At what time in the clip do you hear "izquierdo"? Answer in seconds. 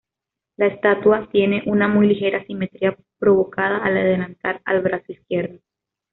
5.11-5.59